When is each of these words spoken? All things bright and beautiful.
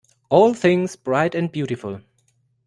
All 0.29 0.55
things 0.55 0.95
bright 0.95 1.35
and 1.35 1.51
beautiful. 1.51 2.01